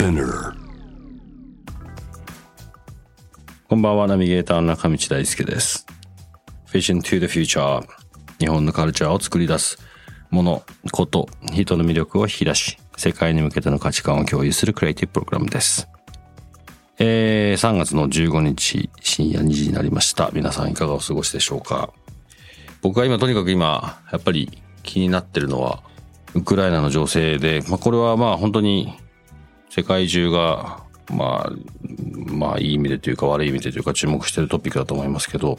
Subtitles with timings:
[0.00, 0.06] こ
[3.74, 5.86] んばんは、ナビゲーター中道大輔です。
[6.68, 7.84] Vision to the Future
[8.38, 9.76] 日本のカルチャーを作り出す
[10.30, 10.62] もの、
[10.92, 15.88] こと、人の魅力を引き出し、世界に向けての価値観を共有するクリエイティブプログラムです。
[17.00, 20.30] えー、3月の15日深夜2時になりました。
[20.32, 21.92] 皆さんいかがお過ごしでしょうか？
[22.82, 25.82] 僕は今とにかく今、やっぱり気になってるのは、
[26.34, 28.96] ウクライナの情勢で、まあこれはまあ本当に
[29.78, 30.82] 世界中が、
[31.14, 31.52] まあ、
[32.32, 35.56] まあいい意味でというか悪い意味でというか注目してるトピックだと思いますけど、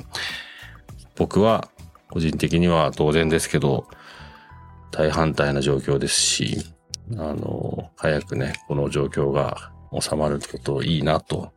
[1.15, 1.69] 僕は
[2.09, 3.87] 個人的には当然ですけど、
[4.91, 6.73] 大反対な状況ですし、
[7.13, 11.53] あの、早くね、この状況が収まることいいなと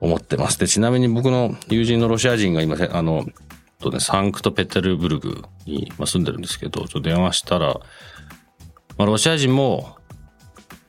[0.00, 0.60] 思ってます。
[0.60, 3.26] で、ちなみに僕の友人のロシア人が今、あの、
[3.80, 7.74] とね、サンクトペテルブルグに住んでるんですけど、ちょっと電話したら、
[8.96, 9.96] まあ、ロシア人も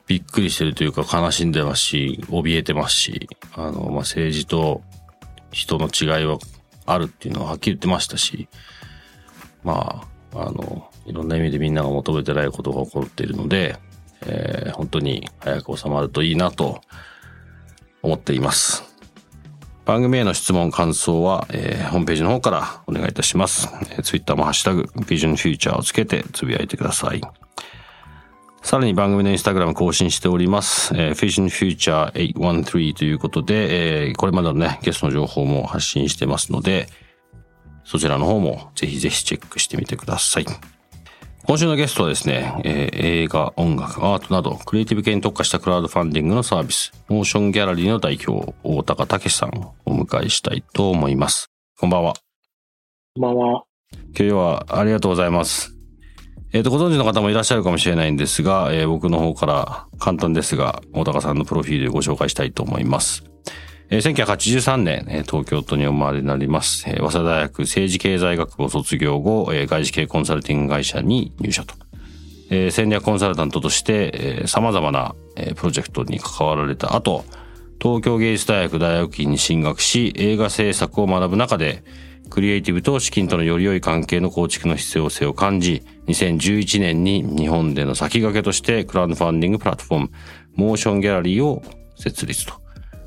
[0.06, 4.82] びっくりしてるというか悲しんでますし、怯えてますし、あの、まあ、政治と
[5.50, 6.38] 人の違いは
[6.86, 8.48] あるっていうのははっきり言ってましたし、
[9.64, 13.76] まあ、あの、いろんな意味でみんなが求めてないことが起こっているので、
[14.22, 16.80] えー本当に早く収まるといいなと
[18.02, 18.84] 思っています。
[19.84, 23.68] 番組への質問、感想は、えーホームページの方からお願いいたします。
[23.90, 27.20] えー、ツイッターもハッシュタグ、Vision Future をつけてつぶやいてください。
[28.66, 30.92] さらに番組のインスタグラム更新しております。
[30.96, 36.88] えー、Vision Future 813ということで、えーこれまでのね、ゲストの情報も発信してますので、
[37.84, 40.46] そちらの方もぜひぜひチェックしてみてください。
[41.44, 51.52] 今週のゲストはですね、えー映画、音楽、アートなど、クリエイティブ系に特化したクラウドファンディングのサービス、モーションギャラリーの代表、大高武さんをお迎えしたいと思います。
[51.78, 52.14] こんばんは。
[53.14, 53.62] こんばんは。
[53.92, 55.75] 今日はありがとうございます。
[56.52, 63.24] えっ、と、ご存知の方もいらっしゃるかもしれないんですが、えー僕の方から簡単ですが、大高さんのプロフィールをご紹介したいと思います。
[63.90, 66.84] えー1983年、東京都にお生まれになります。
[66.88, 71.74] えー早稲田大学政治経済学部を卒業後、えー外資系コンサルティング会社に入社と。
[72.50, 77.24] えー戦略コンサルタントとして、えー様々な、えープロジェクトに関わられた後、
[77.82, 81.82] 東京芸術大学大学院に進学し、映画制作を学ぶ中で、
[82.30, 90.10] クリエイティブと資金とのより良い関係の構築の必要性を感じ、2011年に日本での先駆けとしてクラウドファンディングプラットフォーム、
[90.54, 91.62] MOTION GALLERY を
[91.96, 92.54] 設立と。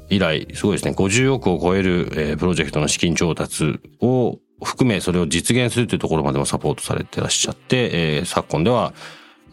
[0.09, 8.93] 以来、すごいですね、50億を超える、プロジェクトの資金調達を含め、それを実現するというところまでもサポートされてらっしゃって、えー昨今では、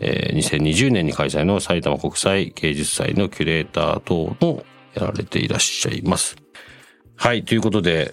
[0.00, 6.37] えー2020年に開催の埼玉国際芸術祭のキュレーター等もやられていらっしゃいます。
[7.16, 8.10] はい、ということで、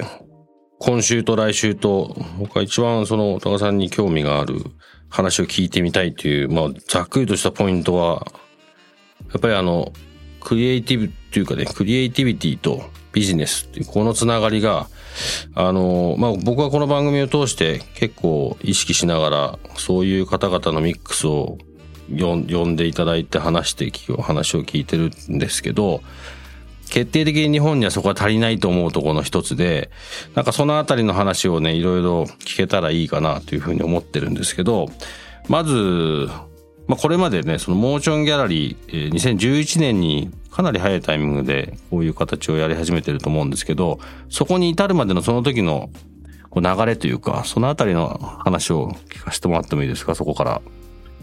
[0.86, 4.66] 今週と来週と、僕は一番その、高さんに興味がある
[5.08, 8.28] 話を聞いてみたいという、まあ、ざっくりとしたポイントは、
[9.32, 9.94] やっぱりあの、
[10.42, 12.84] クリエイティブっていうかね、クリエイティビティと
[13.14, 14.90] ビジネスっていう、このつながりが、
[15.56, 21.60] あの、まあ、僕はこの番組を通して結構意識しながら、そういう方々のミックスを
[22.10, 23.90] 読んでいただいて話して、
[24.22, 26.02] 話を聞いてるんですけど、
[26.94, 29.90] 決定的に日本にはそこは足りないと思うところの一つで、
[30.36, 34.90] なんかそのあたりの話をね、いろいろ聞けたらいいかなというふうに思ってるんですけど、
[35.48, 36.30] まず、
[36.86, 43.98] まあこれまでね、そのモーションギャラリー、2011年にかなり早いタイミングでこういう形をやり始めてると思うんですけど、
[44.30, 45.90] そこに至るまでのその時の
[46.56, 50.62] 流れというか、そのあたりの話を聞かせてもらってもいいですか、そこから。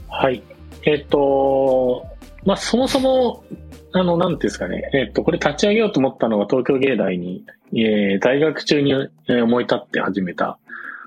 [0.08, 0.42] はい。
[0.82, 2.04] えっと、
[2.44, 3.44] まあ、そもそも、
[3.92, 4.90] あの、なんていうんですかね。
[4.92, 10.58] えっと、これ立ち上げようと思ったのが東京芸大に、えー大学中に、えー思い立って始めた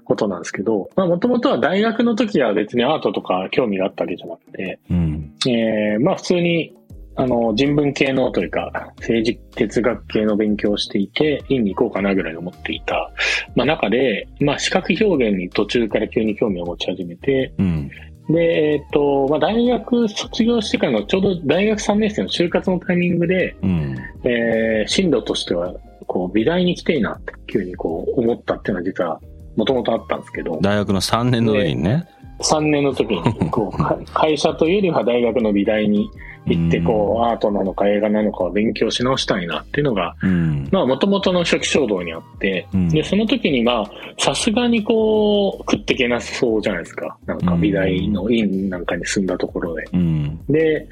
[0.04, 5.34] ことなんですけど、まあ、もともとは大学の時は別にアートとか興味があったわけじゃなくて、うん。
[5.48, 6.74] えーまあ、普通に、
[7.16, 13.12] あの、人文系のというか、政治哲学系の勉強をしていて、院に行こうかなぐらい思っていた、
[13.56, 17.92] まあ、中で、まあ、視覚表現に途中から急に興味を持ち始めて、うん。
[18.30, 23.96] で、えっと、まあ、大学卒業してからのちょうど大学3年生の就活のタイミングで、うん。
[24.24, 25.74] えー進路としては、
[26.08, 29.20] こう、美大に来ていいなって急にこう思ったっていうのは実は、
[29.56, 32.08] もともとあったんですけど、大学の3年の時にね。
[32.40, 36.10] 3年の時に、こう、 か会社というよりは大学の美大に
[36.46, 40.68] 行って、こう、アートなのか映画なのかを勉強し直したいなっていうのが、うん。
[40.72, 47.18] まあ、もともとの初期衝動にあって、うんで、その時にまあ、さすがにこう、食っていけなさそうじゃないですか。
[47.26, 49.86] なんか美大の院なんかに住んだところで。
[49.94, 50.40] うん。
[50.50, 50.88] で、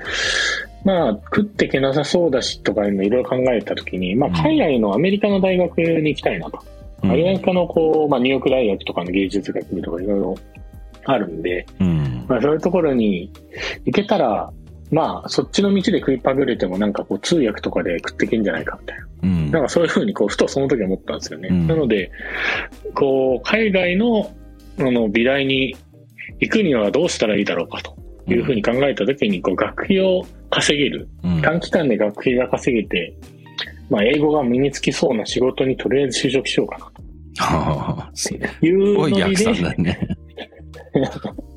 [0.83, 6.59] まあ、食っていけなさそうだしとかいろいろ考えた時に、まあ、海外のアメリカの大学に行きたいなと。
[7.04, 10.36] アメリカのこう、まあ、ニューヨーク大学とかの芸術学部とかいろいろ
[11.06, 12.25] あるんで、うん。
[12.27, 13.31] まあ、そういうところに
[13.86, 14.51] 行けたら、
[14.92, 19.06] まあ、そっちの道で食いっぱぐれてもなんかこう通訳とかで食っていけんじゃないかみたいな。
[19.24, 19.52] うん。
[19.52, 21.48] なんかそういうふうにこう、ふとその時思ったんですよね。
[21.50, 22.12] うんなので、
[22.94, 24.32] こう、海外の、
[24.80, 25.78] あの、美大に
[26.40, 27.96] 行くにはどうしたらいいだろうかと
[28.28, 31.08] いうふうに考えた時に、こう、学費を稼げる。
[31.24, 33.14] うん、短期間で学費が稼げて、
[33.90, 40.00] まあ、英語が身につきそうな仕事にとりあえず就職しようかなは あ、すというごい逆算、だね。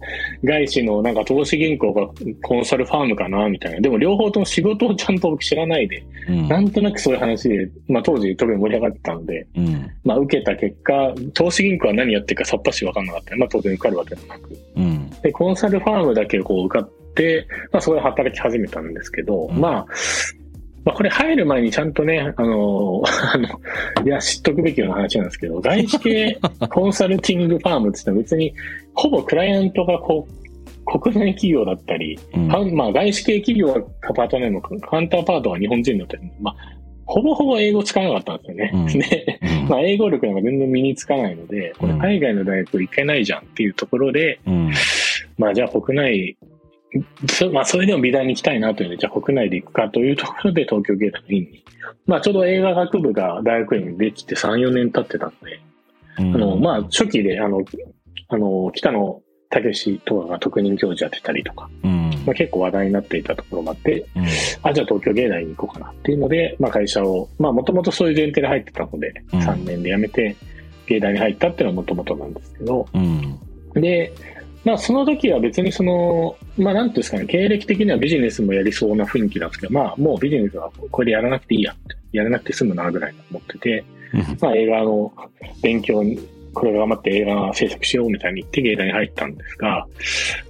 [0.44, 2.06] 外資のなんか投資銀行が
[2.42, 3.80] コンサルファームかなみたいな。
[3.80, 6.48] でも両方とも仕事をちゃんと僕知らないで、うん。
[6.48, 9.90] なんとなくそういう話で、まあ当時特に盛り上がってたので、うん。
[10.04, 13.36] まあ受けた結果、投資銀行は何やってるかさっぱし分かんなかった。
[13.36, 14.58] まあ当然受かるわけもなく。
[14.76, 15.10] うん。
[15.22, 19.86] で、コンサルファームだけこう受かって、まあそこで働き始めたんですけど、うんまあ、
[20.84, 23.02] まあこれ入る前にちゃんとね、あの、
[23.32, 23.48] あの、
[24.04, 26.38] いや、知っとくべきような話なんですけど、外資系
[26.70, 28.54] コンサルティングファームって別に、
[28.94, 30.44] ほぼクライアントがこう、
[30.86, 33.80] 国内企業だったり、うんまあ外資系企業が
[34.14, 36.56] パートナーのカウンターパートが日本人だったり、まあ、
[37.06, 38.70] ほぼほぼ英語使わなかったんですよね。
[38.74, 44.72] うんで、うんまあ、英語力なんか全然身につかないので、これ海外の大学行けないじゃんっていうところで、うん。
[45.38, 46.36] まあじゃあ国内、
[47.28, 51.64] そまあそれでも美大に行きたいなというので、じゃあ国内で行くかというところで東京芸大の院に。
[52.06, 55.60] まあちょうど映画学部が大学院にできて3、4年経ってたので、
[56.16, 57.64] ああの、まあ初期で、あの、
[58.28, 62.10] あの、北野武とかが特任教授やってたりとか、うん。
[62.26, 64.24] まあ結構話題になっていたところもあって、うん。
[64.24, 70.36] あ、じゃあ東京芸大に行こうかなっていうので、まあ会社を、まあもともとそういう前提で入ってたので、うん3年で辞めて
[70.86, 73.38] 芸大に入ったっていうのはもともとなんですけど、うん。
[73.74, 74.12] で、
[74.64, 83.84] まあその時は別にその、まあなんていうんですかね、経歴的にはビジネスもやりそうな雰囲気なんですけど、まあもうビジネスはこれやらなくていいやって、やらなくて済むなぐらいに思ってて、
[84.40, 85.12] まあ映画の
[85.62, 86.18] 勉強に、
[86.54, 89.86] これ頑張って映画制作しようみたいに言って芸大に入ったんですが、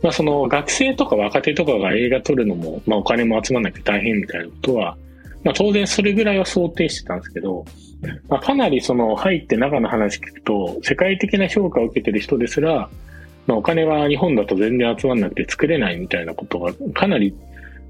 [0.03, 4.97] まあその学生とか若手とかが映画撮るのも、まあお金も集まらなくて大変みたいなことは、
[5.43, 7.65] まあ当然それぐらいは想定してたんですけど、
[8.29, 12.89] まあかなりその入って中の話聞くと、世界的な評価を受けてる人ですら、
[13.47, 17.35] まあお金は日本だと全然集まらなくて作れないみたいなことがかなり、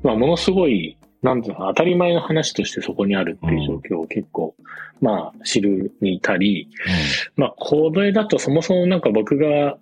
[0.02, 4.54] まあものすごい、なんていうの当たり前の話としてそこにあるっていう状況を結構、
[5.00, 6.68] まあ知るに至り、
[7.36, 9.78] まあ、これだとそもそもなんか僕が、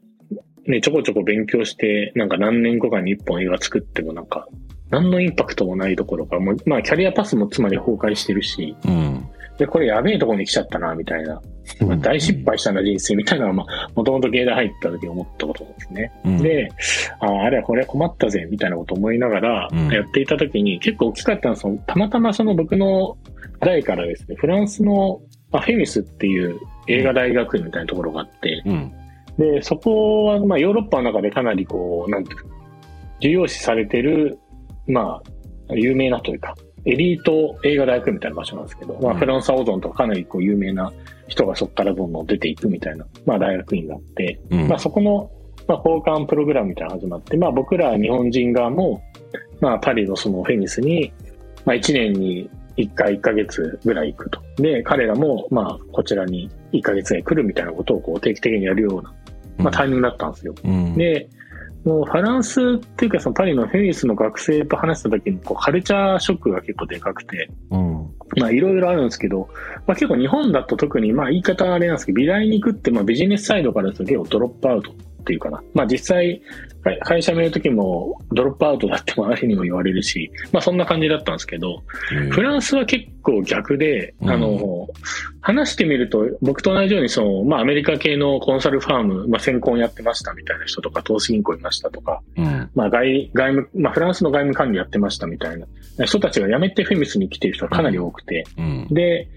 [0.67, 4.47] ね、ちょこちょこ勉強して、なんか何年後かに一本映画作ってもなんか、
[4.91, 9.27] 何のインパクトもないところか、もうまあ、キャリアパスもつまり崩壊してるし、うん。
[9.63, 11.41] で、これやべえとこに来ちゃったな、みたいな。
[11.87, 16.13] まあ大失敗したな、人生みたいなのは、まあ、もともと芸大入った時に思ったことですね。
[16.25, 16.69] うん、で、
[17.21, 23.17] ああ、あれはこれ困ったぜ、みたいなことを思いながらうんやっていた時に、結構大きかったのはその、たまたまその僕の
[23.61, 25.21] 代からですね、フランスの、
[25.53, 28.93] まあ、フェミスっていう映画大学院みたいなところがあって、うん。
[29.39, 32.45] で、そこは、まあ、ヨーロッパの中でかなりこう、なんていうか、
[33.21, 34.41] 重要視されてる、
[34.89, 35.23] ま
[35.69, 40.93] あ、有名なというか、エリート映画大学みたいな場所なんですけど、まあ、うんフランス・アオゾンとかかなりこう有名な
[41.29, 44.69] 人がそこからどんどん出ていくみたいな、まあ、大学院があって、うん。
[44.69, 45.31] まあ、そこの、
[45.67, 49.03] まあ、交換プログラムみたいなのが始まって、まあ、僕ら日本人側も、
[49.61, 51.13] まあ、パリのそのフェニスに、
[51.65, 54.41] まあ、1年に1回1ヶ月ぐらい行くと。
[54.57, 59.15] で、彼らも、まあ、こちらに1ヶ月ぐらい来るみたいなことをこう定期的にやるような、
[59.59, 60.55] まあ、タイミングだったんですよ。
[60.65, 61.29] うん、で、
[61.85, 67.93] もうフランスっていうかそのパリのフェニスの学生と話した時にこうカルチャーショックが結構でかくて、うん。
[68.37, 69.49] まあいろいろあるんですけど、
[69.87, 75.63] まあ結構日本だと特にまあ言い方はあれなんですけど、美大に行くってまあビジネスサイドからすると結構ドロップアウトっていうかな。
[75.75, 76.43] まあ実際、
[76.83, 81.83] 会会社名の時もドロップアウトだって周りにも言われるし、まあそんな感じだったんですけど、
[82.31, 84.89] フランスは結構逆で、うんあの、
[85.41, 92.71] 話してみると、僕と同じように、その、まあ、アメリカ系のコンサルファーム、まあ、先行やってましたみたいな人とか、投資銀行いましたとか、うん。
[92.75, 95.59] まあ、外、外務、まあ、フランスの外務管理やってましたみたい
[95.99, 98.87] な人たちが辞めてフェミスに来てる人がかなり多くて、うん。
[98.91, 99.29] で、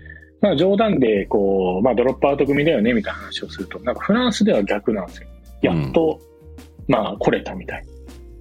[0.41, 5.27] まあ、冗談で、こう、まあ、ドロップアウト組だよね、みたいな話をすると、なんかフランスでは逆なんですよ。
[5.61, 6.19] やっと、
[6.87, 7.85] まあ、来れたみたい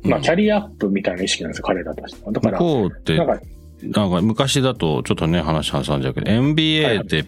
[0.02, 0.10] な。
[0.10, 2.32] まあ、キャリアアップみたいな意識なんですよ、彼らとしては。
[2.32, 3.40] だから、向こうって、なんか、
[3.82, 7.24] なんか昔だと、ちょっとね、話挟んじゃうけど、MBA って、い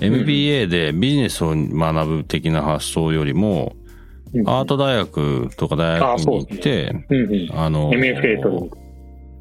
[0.00, 3.88] MBA でビジネスを学ぶ的な発想よりも、うん
[4.46, 7.58] アート大学とか大学に行って、うんうん。
[7.58, 8.70] あの、MFA 取る。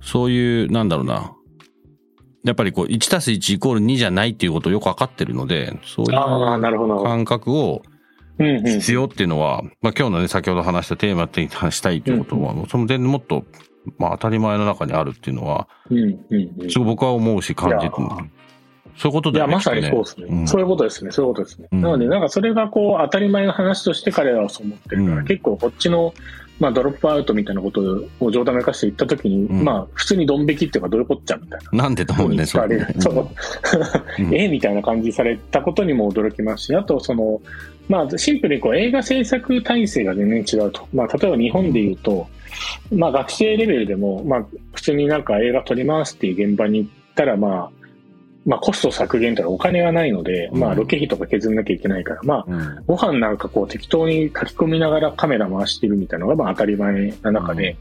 [0.01, 1.33] そういう、なんだろうな。
[2.45, 7.96] やっぱりこう、1たす1イコール2じゃないっていうことをよくわかってるので、そういう感覚をうんうん。
[8.37, 13.45] 必要っていうのは、まあ今日のね、先ほど話したテーマに話したいっていうことは、その点でもっと、
[13.97, 15.67] まあ当たり前の中にあるっていうのは。
[16.69, 18.17] すごい僕は思うし感じていや
[18.97, 19.53] そういうこといや、だよね。
[19.55, 21.11] まさにそうですね、うんそういうことですね。
[21.11, 21.67] そういうことですね。
[21.71, 26.13] うんなので、なんかそれがこう、当たり前の話として彼らはそう思ってるから、うん結構こっちの、
[26.59, 31.83] まあ、ドロップアウトみたいなことを冗談めかして言ったときに、うんまあ、普通にドン引きっていうか、どういうこっちゃみたいな。
[31.83, 33.29] なんでと思うね、聞かれるう そう
[34.19, 37.41] うん えみたいな感じされたことにも驚きますし、あと、その、
[37.87, 40.87] まあ、シンプルにこう映画制作体制が全然違うと。
[40.93, 42.27] まあ、例えば日本で言うと、
[42.93, 47.76] まあ、学生レベルでも、まあ、普通になんか映画撮りますっていう現場に行ったら、まあ、
[48.47, 57.75] まあ、コスト削減というのはお金がないので、まあ、うんロケ費とか削んなきゃいけないから、まあ、うんご飯なんかこう適当に書き込みながらカメラ回してるみたいなのがまあ当たり前な中で、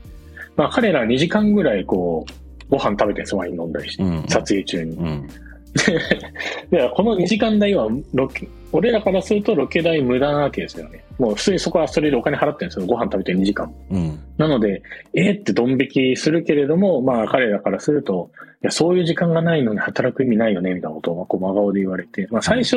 [0.56, 2.32] まあ彼らは2時間ぐらいこう、
[2.68, 4.96] ご飯食べてるワイン飲んだりして、うん撮影中に。
[4.96, 5.28] うん。
[6.70, 11.02] で、この2時間代はロケ、俺らからするとロケ代無駄なわけですよね。
[11.18, 12.86] もう普通にそこはそれでお金払ってるんですよ。
[12.86, 13.72] ご飯食べて2時間。
[13.90, 14.20] うん。
[14.36, 14.82] なので、
[15.14, 18.30] えーってドン引きするけれども、まあ彼らからすると、
[18.62, 22.76] いや、そういう時間がないのに働く意味ないよね、みたいなことをこう真顔で言われて、まあ最初、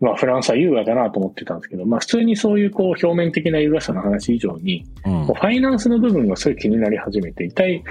[0.00, 5.24] まあフランスは優雅だなと思ってたんですけど、まあ普通にそういうこう表面的な優雅さの話以上に、うん。
[5.26, 7.82] ファイナンスの部分がすごい気になり始めて、一体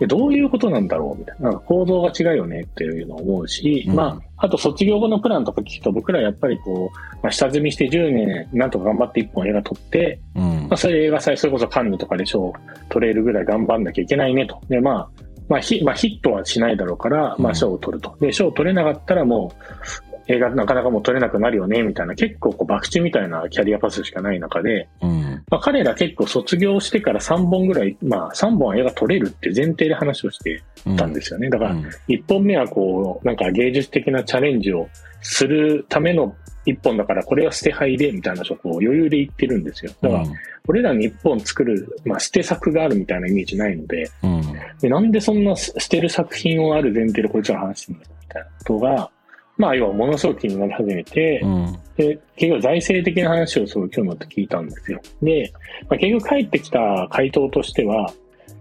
[0.00, 1.18] えどういうことなんだろう？
[1.18, 3.94] みたいな、なんか構造が違うよねっていうのを思うし、うん。
[3.94, 10.42] まあ、あと卒業後のプランとか聞くと僕らやっぱりこう、まあ、下積みして10年なんとか頑張って1本映画撮って、うん。
[10.68, 12.52] まあ、それ映画祭、それこそカンヌとかで賞
[12.88, 14.60] 取れるぐらい頑張んなきゃいけないねと。
[14.68, 15.08] で、まあ、
[15.48, 17.54] まあ、ヒまあ、ヒットはしないだろうから、まあ、うん。
[17.54, 18.16] 賞を取ると。
[18.20, 25.44] で、賞を取れなかったらもう、映画なかなかもう取れなくなるよね、みたいな、結構こう、博打みたいなキャリアパスしかない中で、うん。
[25.50, 30.62] まあ、彼ら結構卒業してから3本ぐらい、まあ、3本は映画撮れるって前提で話をして
[30.96, 31.50] たんですよね。
[31.50, 31.74] だから、
[32.08, 34.88] 1本目はこう、なんか芸術的なチャレンジを
[35.20, 36.34] するための
[36.66, 39.92] 1本だから、これは捨て牌で、みたいなとこを余裕で言ってるんですよ。
[40.00, 40.24] だから、
[40.66, 44.42] 俺らに1本作る、まあ、捨て作があるみたいなイメージないので、うん。
[44.80, 49.10] でなんでそんな捨てる作品をある前提でこいつら話してるんだみたいなことが、
[49.56, 51.78] まあ、要はものすごく気になり始めて、うん。
[51.96, 55.00] で、結局財政的な話をすごい今日のって聞いたんですよ。
[55.22, 55.52] で、
[55.88, 58.12] まあ、結局返ってきた回答としては、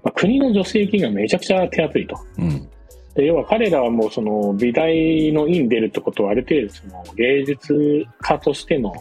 [0.04, 2.18] まあ、国の助成金がめちゃくちゃ手厚いと。
[2.38, 2.70] うん。
[3.16, 8.92] で要は彼らはもうその美大の院出るってことはある程度その芸術家としての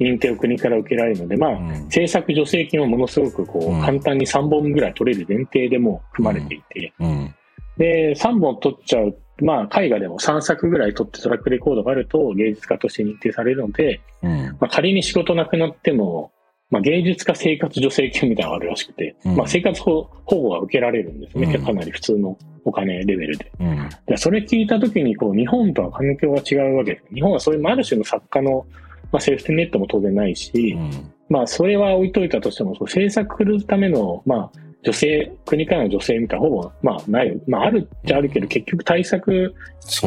[0.00, 1.58] 認定を国から受けられるので、まあ、
[1.88, 7.34] 制作助成金はものすごくこう、うん簡単に3本ぐらい取れる前提でもう組まれていて、うん。
[7.76, 14.56] で、3本取っちゃう、まあ、絵画でも3作ぐらい取ってトラックレコードがあると芸術家として認定されるので、うん。
[14.58, 16.32] まあ、仮に仕事なくなっても、
[16.70, 21.54] まあ、芸術家生活助成金みたいなのがあるらしくて、うんまあ、生活保保護が受けられるんですね。
[21.54, 23.52] うんかなり普通のお金レベルで。
[23.60, 23.88] うん。
[24.06, 27.14] でそれ聞いたときに、こう、日本とは環境が違うわけです。
[27.14, 28.66] 日本はそういう、まあある種の作家の、
[29.10, 30.78] まあ、セーフティーネットも当然ないし、
[31.28, 37.40] まあ、それは置いといたとしても、そう制作するための、まあ、女性、国からの女性みたいな、ほぼ、まあ、ない。
[37.46, 39.54] まあ、あるっちゃあるけど、結局対策。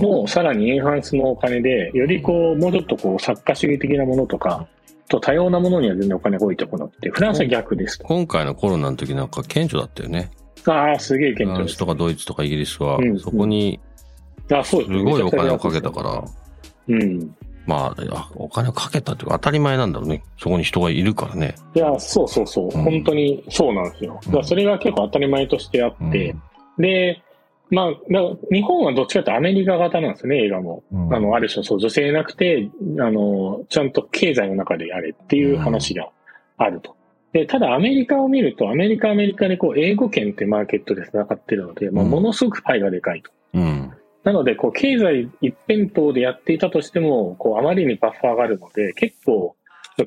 [0.01, 4.67] もさらにエンハンスのお金で、よりこう、もうちょっとこう、作家主義的なものとか、
[5.07, 8.05] と多様なものには全然お金が置いてこなくて、フランスは逆ですと。
[8.05, 10.31] 今回のコロナの時なんか顕著だったよね。
[10.65, 11.73] ああ、すげえフ顕著です。
[11.73, 13.79] ランスとかドイツとかイギリスはう、んそこに
[14.51, 16.23] あそうですすごいお金をかけたから、
[16.87, 17.35] うん。
[17.67, 20.23] まあ、お金をかけたっていうか当たり前なんだろうね。
[20.37, 21.55] そこに人がいるからね。
[21.73, 22.65] いや、そうそうそう。
[22.65, 24.19] うん本当にそうなんですよ。
[24.25, 26.35] だからそれが結構当たり前としてあって、
[26.77, 27.21] で、
[27.69, 27.93] まあ、
[28.51, 30.83] 日本はどっちかというとアメリカ型なんですよね、映画も。
[30.91, 32.69] うんあの、ある種、そう、女性なくて、
[32.99, 36.09] あの、ちゃんと経済の中でやれっていう話が
[36.57, 36.95] あると。
[37.33, 43.31] で、ただアメリカを見ると、アメリカはアメリカでこう、英語圏ってマーケットで繋がってるので、まあ、うんものすごくパイがでかいと。
[43.55, 43.91] うん。
[44.25, 49.55] なので、こう、経済一辺倒でやっていたとしても、こう、あまりにバッファーがあるので、結構、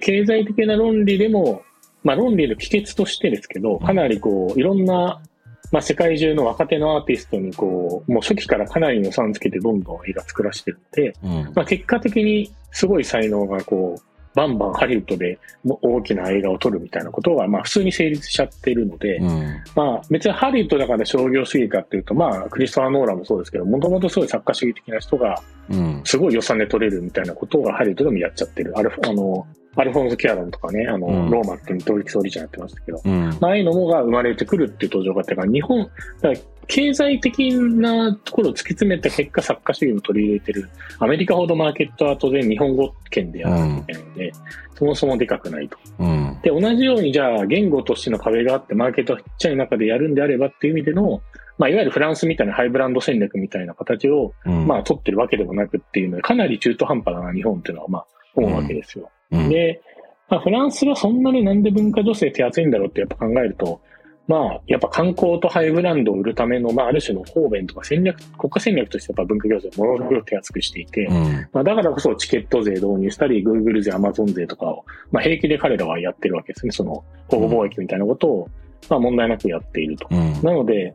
[0.00, 1.62] 経済的な論理でも、
[2.02, 5.22] まあ、論理の帰結としてですけど、かなりこう、いろんな、
[5.70, 11.52] まあ、世界中の若手のアーティストにこう、もう初期からかなりの予算つけてどんどん映画作らせてるんで、うん。
[11.54, 14.02] まあ、結果的にすごい才能がこう、
[14.38, 19.57] バンバンハリウッドでも大きな映画を撮るみたいなことが、まあ普通に成立しちゃってるので、うん。
[19.75, 26.00] まあ別にハリウッドだから商業主義かっていうと、まあクリストファー・ノーランもそうですけど、もともとすごい作家主義的な人が、うん。
[26.04, 28.73] すごい予算で撮れるみたいなことがハリウッドでもやっちゃってる。
[28.76, 29.45] あれ、あの、
[29.78, 33.28] アルフォンス・キアロンとかね、あの、うんローマっていう統一総理長やってましたけど、うん。
[33.40, 35.88] まあああいうのもが生まれてくるっていう登場があったから、日本、
[36.20, 40.68] だから経済的なところを突き詰めた結果、作家主義を取り入れてる、
[40.99, 44.32] アメリカほどマーケットは当然日本語圏でやらなきゃいけないので、
[44.76, 45.78] そもそもでかくないと。
[46.00, 46.38] うん。
[46.42, 51.23] で、同じようにじゃあ言語としての壁があって、マーケットがちっちゃい中でやるんであればっていう意味での、
[51.56, 54.66] まあいわゆるフランスみたいなハイブランド戦略みたいな形を、うん。
[54.66, 59.11] まあ取ってるわけでもなくっていうので、かなり中途半端だな日本っていうのはまあ思うわけですよ。
[59.30, 59.80] うん、で、
[60.28, 63.80] まあ、フランスがそんなになんで文化女性手厚いんだろうってやっぱ考えると、
[64.28, 71.49] まあ、やっぱ観光とハイブランドを売るための、まあ、ある種の方便とか戦略、国家戦略としてやっぱ文化行政をものすごく手厚くしていて、うん。
[71.50, 76.73] まあ、だからこそチケット税導入したり、Google 税、Amazon 税とかを、まあ、平気で彼らはやってるわけですね。
[76.73, 78.50] その、保護貿易みたいなことを、
[78.90, 80.06] まあ、問題なくやっていると。
[80.11, 80.32] うん。
[80.42, 80.94] なので、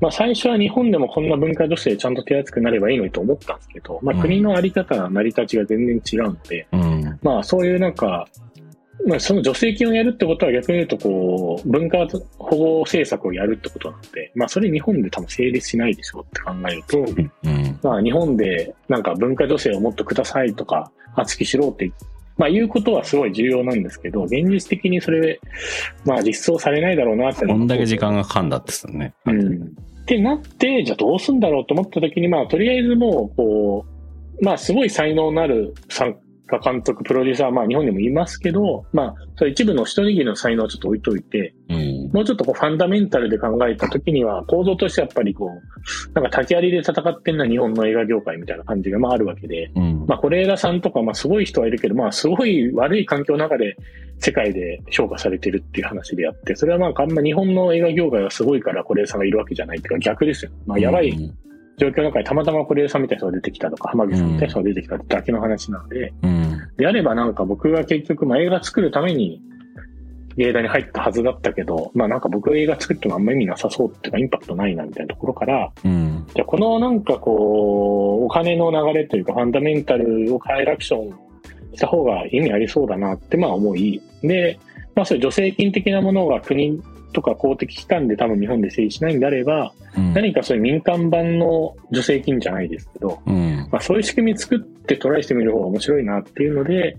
[0.00, 7.18] まあ、最初は日本でもこんな文化女性ちゃんと手厚くなればいいのにと思ったんですけど、まあ、うん国のあり方、成り立ちが全然違うので、うん。
[7.22, 8.26] まあそういうなんか、
[9.06, 12.06] まあその助成金をやるってことは逆に言うとこう、文化
[12.38, 16.98] 保護政策をやるってことなので、まあそれ日本で多分成立しないでしょうって考えると、
[17.44, 17.78] うん。
[17.82, 21.92] まあ日本でなんか文化助成をもっとくださいとか、厚きしろって、
[22.36, 25.40] まあ言うことはすごい重要なんですけど、現実的にそれ、
[26.04, 27.46] まあ実装されないだろうなって。
[27.46, 29.12] こんだけ時間がかかんだってですよね。
[29.26, 29.74] うん。
[30.02, 33.86] ってなって、じゃあどうすんだろうと思った時に、まあとりあえずもう、こ
[34.40, 36.16] う、まあすごい才能のある参
[36.50, 42.10] 加監督、プロデューサーはまあ日本にもいますけど、まあそれ一部の一握りの才能をちょっと置いといて、うん。
[42.12, 50.04] もうちょっとこうファンダメンタルで考えた時には、構造としてやっぱりこう、なんか竹槍で戦ってんのは日本の映画業界みたいな感じがまああるわけで、うん。
[50.06, 53.76] まあ、是枝さんとか、まあ、すごい人はいるけど、まあ、すごい悪い環境の中で
[54.18, 60.50] 世界で評価されてるっていう話であって、それはまあ、あんま日本の映画業界がすごいから是枝さんがいるわけじゃないっていうか逆ですよ。
[60.66, 61.12] まあ、やばい
[61.80, 66.60] 状況の中でたまたま是枝さんみたいな人が出てきたとか、浜口さんみたいな人が出てきただけの話なので、うん。
[66.76, 69.42] であればなんか僕が結局、まあ、映画作るために、
[70.36, 76.26] 芸大に入ったはずだったけど、まあなんか僕が映画作ってもあんま意味なさそうっていうかインパクトないなみたいなところから、うん。
[76.34, 81.18] じゃあこのなんかこう、お金の流れというかファンダメンタルを変えるアクション
[81.74, 84.58] した方が意味ありそうだなってまあ思い、で、
[85.00, 86.78] まあそういう助成金的なものが国
[87.12, 90.12] とか公的機関で多分日本で成立しないんであれば、うん。
[90.12, 93.68] 何かそういう民間版の助成金じゃないですけど、うん。
[93.72, 96.98] まあそういう仕組み作ってトライしてみる方が面白いなっていうので、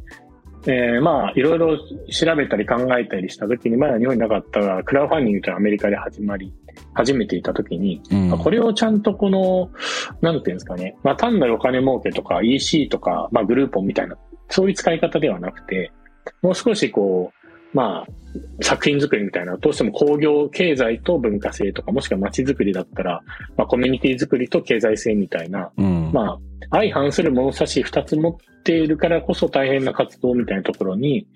[0.67, 1.77] えーまあ、いろいろ
[2.11, 6.53] 調べたり考えたりしたときに、まだ日本になかったクラウドファンディングというのはアメリカで始まり、
[6.93, 9.71] 初めていたときに、うんまあこれをちゃんとこの、
[10.21, 14.17] なんていうんですかね、まあ単なるお金儲けとか EC とか、まあグルーポンみたいな、
[14.49, 15.91] そういう使い方ではなくて、
[16.43, 17.40] もう少しこう、
[17.73, 23.21] まあ、作品作りみたいな、どうしても工業経済と文化性とか、もしくは街づくりだったら、
[23.57, 26.12] まあコミュニティ作りと経済性みたいな、うん。
[26.13, 26.39] まあ、
[26.71, 31.27] 相反する物差し二つ持っているからこそ大変な活動みたいなところに、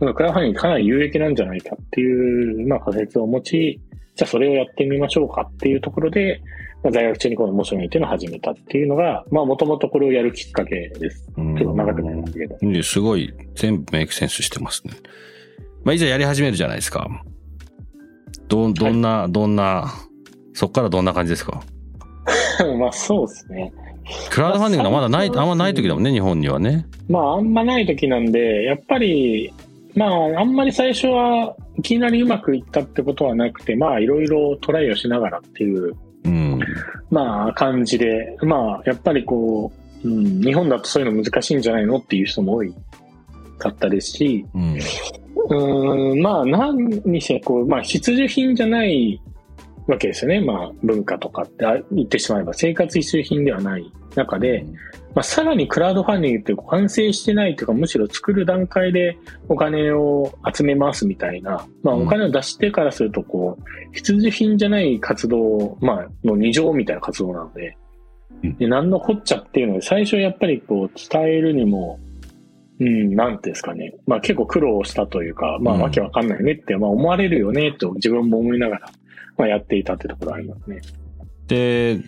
[0.00, 3.80] なんかクラファンディングかなり有益なんじゃないかっていう、まあ仮説を持ち、
[4.16, 6.40] じゃあそれをやってみましょうかっていうところで、
[6.82, 11.28] まあ、在学中にこの面白いっていうのを始めたっていうのが、まあもともとこれをやるきっかけです。
[11.36, 12.82] うんちょっと長くなりましたけど。
[12.82, 14.94] すごい、全部メイクセンスしてますね。
[15.84, 17.08] まあ、いざやり始めるじゃないですか。
[18.48, 19.92] ど、どんな、どんな、
[20.52, 21.62] そっからどんな感じですか？
[22.78, 23.72] まあそうですね。
[24.30, 26.86] クラウドファンディングがまだない、まああんまない時だもんね、日本にはね。
[27.08, 29.52] まああんまない時なんで、やっぱり、
[29.94, 36.60] まああんまり最初はいきなりうまくいったってことはなくて、まあいろいろトライをしながらっていううん。
[37.10, 39.72] まあ、感じで、まあ、やっぱりこ
[40.04, 42.74] う、うん、日本だとそういうの難しいんじゃないのっていう人も多い
[43.58, 44.78] かったですし、うん。
[45.50, 49.20] うん、まあ、何にせ、こう、まあ、必需品じゃない
[49.86, 50.40] わけですよね。
[50.40, 54.64] まあ、文化とかってあ言ってしまえば、生活必需品ではない中で、
[55.14, 62.06] まあ、さらにクラウドファンディングって完成してないというか、むしろ作る段階でお金を集めますみたいな、まあ、うん。
[62.06, 67.76] お金を出してからすると、こう、必需品じゃない活動、まあ、の二乗みたいな活動なので
[68.42, 71.98] うん、で、何のこっちゃっていうので、最初やっぱりこう、伝えるにも、
[72.80, 73.94] うん、なんていうんですかね。
[74.06, 78.90] まあ結構苦労したというか、まあうんわけわかんないよねって、まあ思われるよねと自分も思いながら、
[79.36, 80.80] まあやっていたってところありますね。
[81.46, 81.98] で、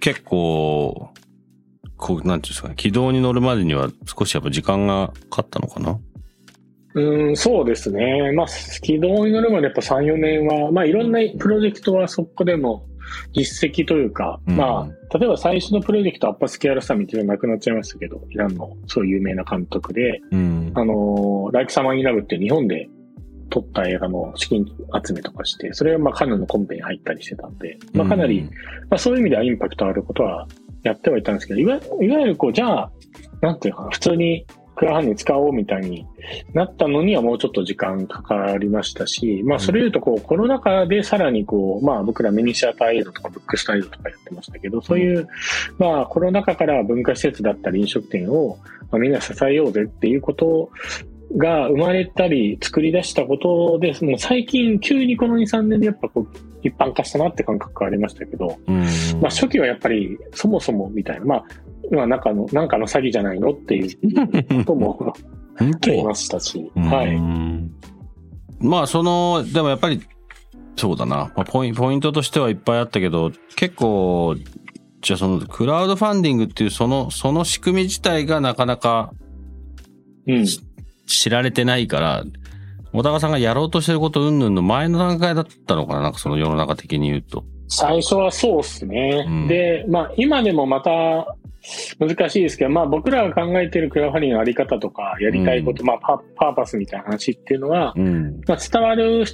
[0.00, 1.10] 結構、
[1.96, 5.98] こう、なんていうんですかね、軌道に乗るまでには少しやっぱ時間がかかったのかな？
[6.94, 8.30] うん、そうですね。
[8.32, 8.46] まあ、
[8.80, 12.86] 軌道に乗るまでやっぱ3、4年は、まあいろんなプロジェクトはそこでも
[13.32, 20.72] 実績というか、うんまあ、例えば最初のプロジェクトアッパスキアラサミっていうのはなくなっちゃいましたけど、イランのそう有名な監督で、うん。
[20.74, 22.88] あの、ライクサマーインラブって日本で
[23.50, 24.66] 撮った映画の資金
[25.04, 28.42] 集めとかして、それはまあカンヌのコンペに入ったりしてたんで、まあかなり、
[28.90, 30.48] まあそういう意味ではインパクトあることは
[30.82, 32.92] やってはいたんですけど、いわいわゆるこう、じゃあ、
[33.40, 36.06] なんていうのかな、普通にクラファンに使おうみたいに
[36.52, 45.28] なったのにはもうちょっと時間かかりましたし、まあそれ言うとこう、コロナ禍でさらにこう、まあ僕らミニシアターエイドとかブックスタイルとかやってましたけど、そういう、
[45.78, 48.58] まあコロナ禍から文化施設だったり飲食店を、
[48.90, 50.70] まあ、みんな支えようぜっていうこと
[51.36, 56.28] が生まれたり作り出したことで、もう最近急にこの2、3年でやっぱこう
[56.62, 58.58] 一般化したなって感覚がありましたけど、
[59.20, 61.44] まあ初期はやっぱりそもそもみたいな、まあ
[61.90, 63.96] 今なんかの、なんかの詐欺じゃないのっていう
[64.64, 65.14] ことも
[65.58, 68.64] ありましたし、はい。
[68.64, 70.00] まあその、でもやっぱり
[70.76, 74.36] そうだな、まあ、ポイポイントとしてはいっぱいあったけど、結構、
[75.00, 79.12] じゃあそのクラウドファンディングっていうその、その仕組み自体がなかなか、
[80.26, 80.46] うん、
[81.06, 82.24] 知られてないから、
[82.92, 86.00] 小高さんがやろうとしてることうんぬんの前の段階だったのかな？
[86.00, 87.44] なんかその世の中的に言うと。
[87.68, 89.24] 最初はそうっすね。
[89.26, 91.36] うん、で、まあ今でもまた
[91.98, 99.24] 難しいですけど、まあ僕らが考えてるクラファンディングのあり方とか、やりたいこと、うん、まあパパーパスみたいな話っていうのは、うん、まあ伝わる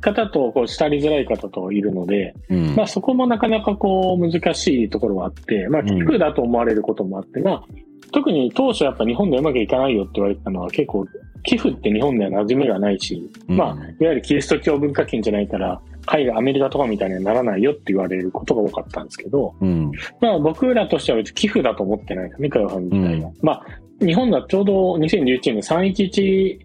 [0.00, 2.34] 方とこう伝わりづらい方といるので、
[2.76, 7.64] まあそこもなかなかこう難しいところはあって、まあ寄付だと思われることもあって、まあ
[8.12, 11.06] 特に当初やっぱ日本でうまくいかないよって言われたのは結構
[11.44, 23.28] 寄付って日本では馴染みがないし、うん、まあ、いわゆるキリスト教文化圏じゃないから、海外、アメリカとかみたいにはならないよって言われることが多かったんですけど、うん、まあ僕らとしては別に寄付だと思ってないですね、クラファン自体は。
[23.28, 23.64] うん、まあ、
[24.00, 26.60] 日本だとちょうど2011年の311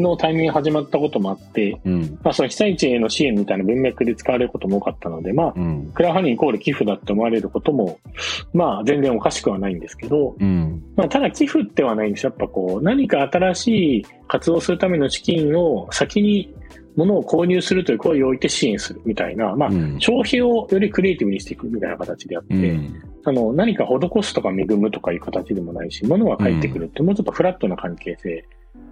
[0.00, 7.98] のタイミングが始まったこともあって、うん、まあその被災地への支援みたいな文脈で使われることも多かったので、まあ、うん、クラファンディングイコール寄付だって思われることも、
[8.52, 12.30] まあ全然おかしくはないんですけど、うん、まあただ寄付ってはないんですよ。
[12.30, 13.68] やっぱこう、何か新し
[14.00, 16.54] い活動するための資金を先に
[16.96, 28.44] 物を購入するという行為を置いて支援するみたいな、まあ、消費をよりクリエイティブにしていくみたいな形であって、うん、あの、何か施すとか恵むとかいう形でもないし、物が返ってくるって、もうちょっとフラットな関係性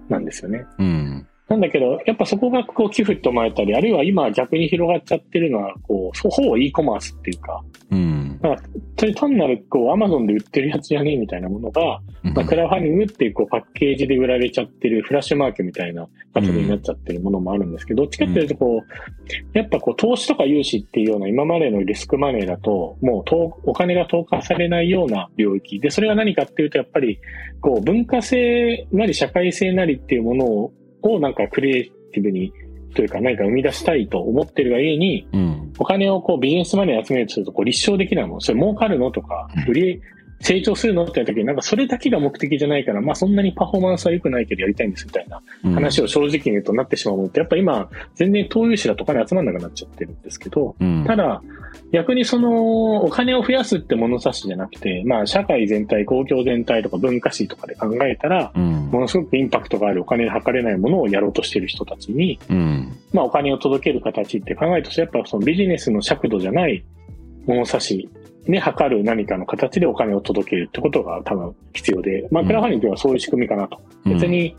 [0.09, 0.67] なんですよね。
[0.79, 1.27] うん。
[1.49, 8.24] なんだけど、やっぱそこがこう寄付って思われたり、あるいは今逆に広がっちゃってるのは、こう、ほぼ e コマースっていうか、うん。
[8.45, 8.63] だから、
[8.99, 25.81] それ単なる、こう、アマゾンで売ってるやつじゃねえみたいなものが、うん、まあ、クラファンディングっていうこうパッケージで売られちゃってるフラッシュマーケみたいな形になっちゃってるものもあるんですけど、どっちかっていうとこう、やっぱこう、投資とか融資っていうような今までのリスクマネーだと、もうお金が投下されないような領域。
[25.81, 27.19] で、それが何かっていうと、やっぱり、
[27.63, 32.53] こう、文化性なり社会性なりっていうものを、をなんかクリエイティブに、
[32.95, 40.01] というか何か生み出したいと思ってるがゆえに、うん、お金をこうビジネスマネー集めるとすると、こう立証できないもの、それ儲かるのとか、売り、
[40.45, 45.41] 成長するのって言った時に、なんかそれだけが目的じゃないから、まあそんなにパフォーマンスは良くないけどやりたいんですみたいな
[45.75, 51.43] 話を正直に言うとなってしまうものって、やっぱ今、全然投融資だとお金集まんなくなっちゃってるんですけど、うん、ただ、
[51.93, 66.85] 逆にその、お金を増やすって物差しじゃなくて、まあ社会全体、公共全体とか文化史とかで考えたら、うん、ものすごくインパクトがあるお金で測れないものをやろうとしてる人たちに、うん、まあお金を届ける形って考えるとやっぱそのビジネスの尺度じゃない
[67.47, 68.09] 物差し
[68.47, 73.81] ね、測る何かの形でお金を届けるってことが多分必要で、まあ、クラファンディングはそういう仕組みかなと。
[74.05, 74.57] うん、別に、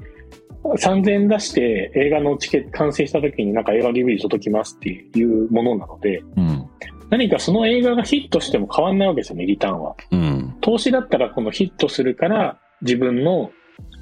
[0.64, 6.66] 3000円出して映画のチケット完成した時になんか映画 DVD 届きますっていうものなので、うん、
[7.12, 9.96] 何かその映画がヒットしても変わんないわけですよね、リターンは。
[10.12, 13.52] うん、投資だったらこのヒットするから自分の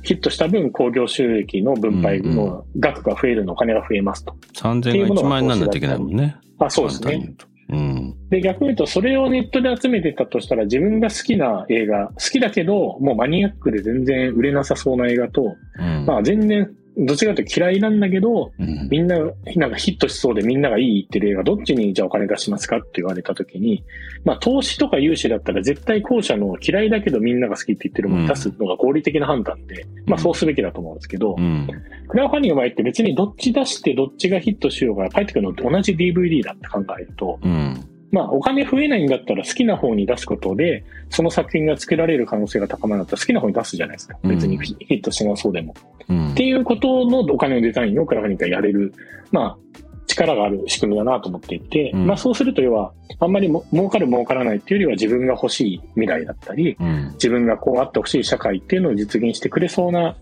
[0.03, 4.35] ヒットした分、興行収益の分配の額が増えるの、お金が増えますと。
[4.55, 6.35] 3000円が1万円にならないといけないもんね。
[6.59, 7.33] あ、そうですね。
[7.73, 19.17] うん、で、逆に言うと、それをネットで集めてたとしたら、自分が好きな映画、好きだけど、もうマニアックで全然売れなさそうな映画と、うん、まあ全然どっちかというと嫌いなんだけど、うん、みんな、
[19.55, 23.83] なんかヒットしそうでみんながいいってる映画、どっちにじゃあお金出しますかって言われたときに、
[24.25, 31.67] まあ投資とか融資だったら絶対後者の嫌いだけどみんなが好きって言ってるものを出すのが合理的な判断で、うん、まあそうすべきだと思うんですけど、うん、
[32.07, 44.15] クラウドファンディングの場合って別にどっち出してどっちがヒットしようが返ってくるのって同じ DVD だって考えると、うんまあ、お金増えないんだったら好きな方に出すことで、その作品が作られる可能性が高まるんだったら好きな方に出すじゃないですか。
[44.23, 45.73] 別にヒットしなそうでも。
[46.07, 48.93] うん、っていうことのお金のデザインをクラファンディングがやれる、
[49.31, 49.57] まあ、
[50.05, 60.15] 力がある仕組みだなと思っていて、うん、まあそうすると要は、あんまりも儲かる儲からないっていうよりは自分が欲しい未来だったり、うん、自分がこうあってほしい社会っていうのを実現してくれそうな、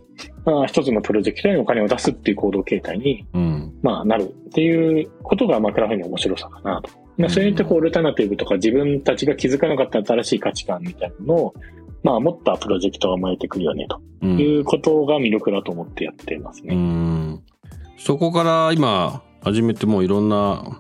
[0.46, 11.54] まあ、一つのプロジェクトにお金を出すっていう行動形態に、うん、まあなるっていうことが、まあクラファンの面白さかなとまあ、それによってこう、オルタナティブとか自分たちが気づかなかった新しい価値観みたいなのを、
[12.04, 16.76] まあ、持ったプロジェクトが生まれてくるよね、ということが魅力だと思ってやってますね。
[16.76, 17.44] うん、
[17.98, 20.80] そこから今、始めてもいろんな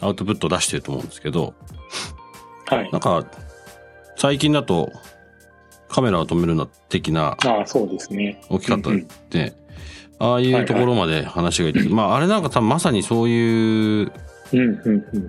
[0.00, 1.54] アウトプットを出してると思うんですけど、
[2.66, 2.90] はい。
[2.90, 3.26] なんか、
[4.16, 4.90] 最近だと、
[5.88, 8.40] カメラを止めるな的なああ、そうですね。
[8.48, 8.90] 大きかった
[9.30, 9.54] で、
[10.18, 14.12] ああいうところまで話がいって、 まああれなんか多分まさにそういう。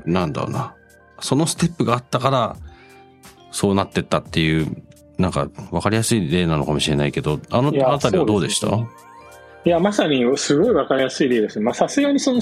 [0.05, 0.75] なんだろうな、
[1.19, 2.55] そのステップがあったから、
[3.51, 4.83] そうなってったっていう、
[5.17, 8.67] なんか分かりやすい例なのかもしれないけど、あのあたりはどうでした？
[9.65, 11.59] いや、まさにすごいわかりやすい例です。
[11.59, 11.65] ね。
[11.65, 12.41] まあ、さすがにその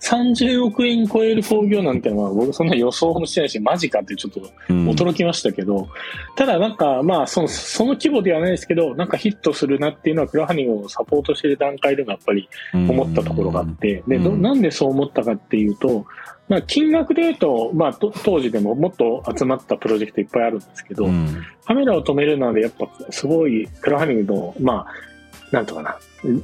[0.00, 4.88] 30億円超える興行なんてのは、僕そんな予想もしてないし、マジかってちょっとうん。
[4.88, 5.88] 驚きましたけど、
[6.36, 14.42] ただなんか、まあその、その規模ではないですけど、なんかヒットするなっていうのは、クラファニングをサポートしている段階でもやっぱり思ったところがあって、うん。
[14.42, 16.06] なんでそう思ったかっていうと、
[16.48, 21.44] まあ金額で言うと、まあと当時でももっと集まったプロジェクトいっぱいあるんですけど、うん。
[21.66, 25.10] カメラを止めるので、やっぱすごいクラファニングの、まあ、
[25.52, 25.98] なんとかな、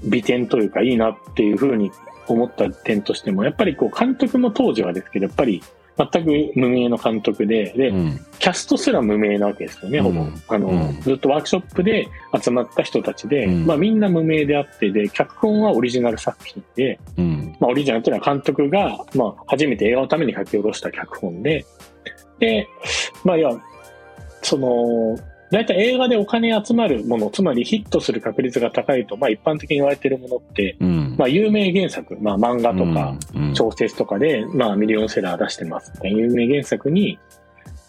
[0.04, 1.90] 美点というかいいなっていうふうに
[2.28, 5.62] 思った点としても、やっぱりこう監督も当時はですけど、やっぱり
[5.96, 8.20] 全く無名の監督で、で、うん。
[8.38, 10.20] キャストすら無名なわけですよね、ほぼ。
[10.20, 10.42] うん。
[10.48, 11.00] あの、うん。
[11.00, 12.06] ずっとワークショップで
[12.38, 13.66] 集まった人たちで、うん。
[13.66, 17.56] まあみんな無名であって、で、脚本はオリジナル作品で、うん。
[17.58, 21.64] まあオリジナルっていうのは監督が、まあ初めて映画のために書き下ろした脚本で、
[22.38, 22.68] で、
[23.24, 23.50] まあいや、
[24.42, 25.16] その、
[25.50, 31.14] 大体映画でお金集まるもの、つまりヒットする確率が高いと、まあ一般的に言われているものって、うん。
[31.16, 33.54] まあ有名原作、まあ漫画とか、うん。
[33.54, 37.18] 小説とかで、まあミリオンセラー出してますみたいな有名原作に、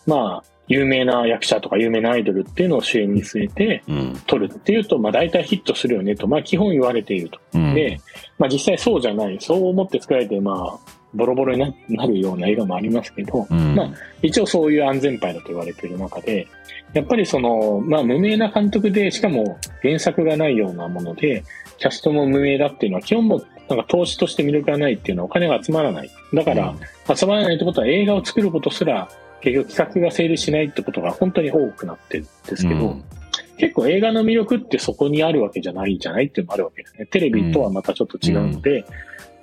[0.05, 4.21] まあ有名な役者とか有名なアイドルっていうのを主演に据えてうん。
[4.27, 7.39] 撮るっていうと、まあ大体ヒットするよねと、まあ基本言われていると。
[7.55, 7.73] うん。
[7.73, 7.99] で、
[8.37, 16.47] まあ実際そうじゃない、そう思って作られて、まあボロボロにななるような映画もありますけど、うんまあ一応そういう安全牌だと言われている中で、
[16.93, 21.43] やっぱりその、まあ無名な監督で、しかも原作がないようなもので、
[21.77, 26.09] キャストも無名だっていうのは基本もなんか投資として魅力がないっていうのはお金が集まらない。
[26.33, 26.73] だから、
[27.15, 29.09] 集まらないってことは映画を作ることすら
[29.41, 33.03] 結局企画が成立しないってことが本当に多くなってるんですけど、うん
[33.57, 37.07] 結構映画の魅力ってそこにあるわけじゃないんじゃないっていうのもあるわけですね。
[37.07, 38.85] テレビとはまたちょっと違うので、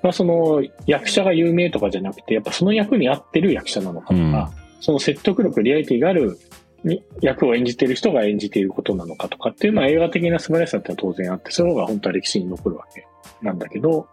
[0.05, 6.39] まあその役者が有名とかじゃなくて、やっぱその役に合ってる役者なのかとか、その説得力、リアリティがある
[6.85, 13.07] に役を演じている人が演じていることなのかとかっていう、まあ映画的な素晴らしさってのは当然あって、その方が本当は歴史に残るわけ
[13.41, 14.07] なんだけど、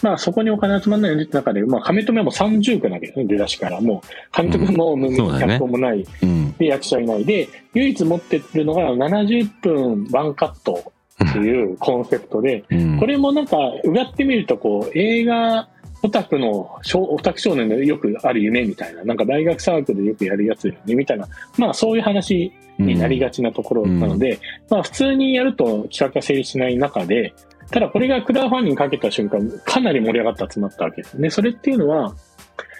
[0.00, 3.80] まあそこにお金集まらないよねって中で、まあ亀止めも30億なわけですね、出だしから。
[3.80, 6.52] もう監督も脚本もない、うん。
[6.52, 10.91] で役者いないで、唯一持ってるのが70分ワンカット
[11.22, 12.98] っていうコンセプトで、うん。
[12.98, 15.68] これもなんか、うがってみると、こう、映画
[16.02, 27.32] オタクの少、オタク少年のよくある夢みたいな、なんか大学サークルでよくやるやつよね、みたいな、まあそういう話になりがちなところなので、まあ普通にやると企画が成立しない中で、
[27.70, 31.30] ただこれがクラウドファンディングかけた瞬間、かなり盛り上がって集まったわけですね。
[31.30, 32.14] それっていうのは、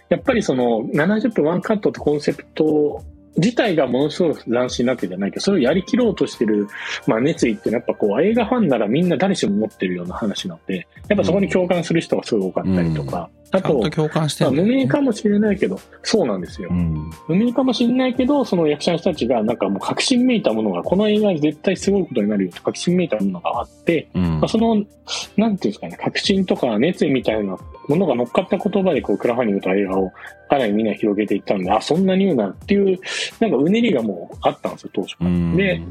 [0.09, 3.03] やっぱりその70分ワンカットってコンセプト
[3.37, 6.69] 自体がものすごく斬新なわけじゃないけど、それをやりきろうとしてる、
[7.07, 16.75] まあ、熱意っていうのはやっぱこう映画ファンならみんな誰しも持ってるような話なので、やっぱそこに共感する人がすごい多かったりとか、あとと、共感してね無名かもしれないけど、そうなんですよう。
[16.75, 30.11] ん無名かもしれないけど、その役者の人たちがなんかもう確信めいたものが、この映画で絶対すごいことになるよと確信めいたものがあって、うんまあ、その、なんていうんですかね、確信とか熱意みたいなものが乗っかった言葉で、こう、クラファニングと映画を
[30.49, 32.99] かなりみんな広げていったんで、あ、そんなに言うなっていう、
[33.41, 35.31] なんかうねりがもうあったんですよ、当初から。
[35.31, 35.83] うんで、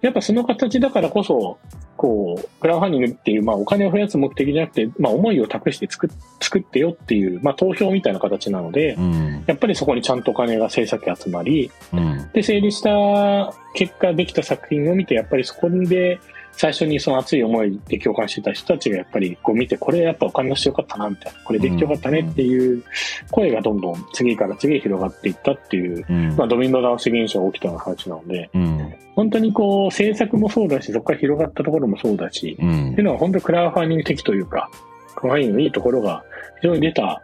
[0.00, 1.58] やっぱその形だからこそ、
[1.96, 6.10] こう、クラウドファンディングっていう、まあお金を増やす目的じゃなくて、まあ思いを託して作っ
[6.40, 9.44] 作ってよっていう、まあ投票みたいな形なので、うん。
[9.46, 12.30] やっぱりそこにちゃんとお金が制作費集まり、うん。
[12.32, 16.20] で、整理した結果できた作品を見て、やっぱりそこで
[16.52, 22.82] 最初にその熱い思いで共感してた人たちがやっぱりこう見て、これやっぱお金出してよかったな、みたいな、これできてよかったねっていう
[23.30, 26.36] 声がどんどん次から次へ広がっていったっていう、うん。
[26.36, 28.94] まあドミノ倒し現象が起きたような話なので、うん。
[29.14, 32.92] 本当にこう制作もそうだし、そこから広がったところもそうだし、うん。
[32.92, 34.70] っていうのは本当にクラウドファンディング的というか、
[35.14, 36.24] クラウドファンディングのいいところが
[36.60, 37.22] 非常に出た、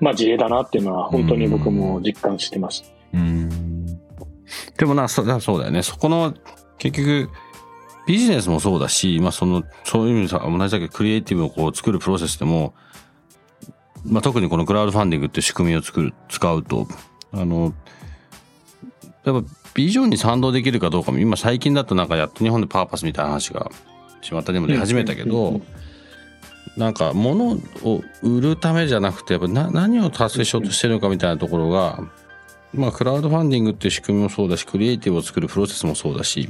[0.00, 2.86] まあ事例だなっていうのは本当に僕も実感してました。
[3.14, 3.86] うん。
[4.76, 5.82] でもな、そそうだよね。
[5.82, 6.34] そこの、
[6.78, 7.30] 結局、
[8.06, 12.74] ビジネスもそうだし、まあその、そういう意味でさ、同じだけクリエイティブをこう作るプロセスでも、
[14.04, 16.88] まあ特にこのクラウドファンディングっていう仕組みを作る、使うと、
[17.32, 17.74] あの、
[19.24, 23.70] やっぱビジョンに賛同できるかどうかも、今最近だとなんかやっと日本でパーパスみたいな話が、
[24.20, 25.60] 巷でも出始めたけど
[26.76, 32.00] なんか物を売るためじゃなくて、やっぱな何を達成しようとしてるのかみたいなところが、
[32.72, 36.48] まあクラウドファンディングっていう仕組みもそうだし、クリエイティブを作るプロセスもそうだし、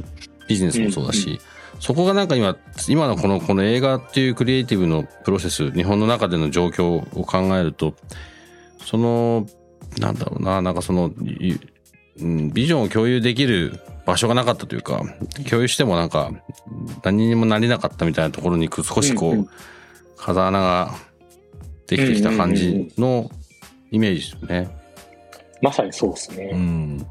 [0.52, 1.40] ビジネスもそうだし、
[1.80, 2.56] そこがなんか今、
[2.88, 6.86] 今のこの、この映画っていうクリエイティブのプロセス、日本の中での状況
[7.18, 7.94] を考えると、
[8.84, 9.46] その、
[9.98, 11.58] なんだろうな、なんかその、ビ
[12.18, 15.02] ジョンを共有できる場所がなかったというか、
[15.48, 16.30] 共有してもなんか、
[17.02, 19.48] 何にもなりなかったみたいなところに少しこう、うんうん
[20.22, 20.94] 風穴が
[21.88, 23.28] できてきた感じの
[23.90, 24.70] イメージですよね。
[25.60, 26.52] まさにそうですうね。
[26.52, 26.98] ん。
[26.98, 27.04] じ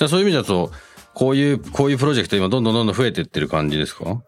[0.00, 0.72] ゃあそういう意味だと、
[1.18, 4.22] こういう、こういうプロジェクト今どんどんどんどん増えていってる感じですか？